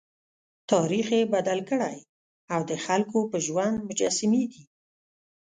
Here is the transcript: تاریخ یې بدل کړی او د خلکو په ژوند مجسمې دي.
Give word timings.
تاریخ 0.71 1.07
یې 1.17 1.31
بدل 1.33 1.59
کړی 1.69 1.97
او 2.53 2.59
د 2.69 2.71
خلکو 2.85 3.19
په 3.31 3.37
ژوند 3.45 3.75
مجسمې 3.87 4.43
دي. 4.51 4.63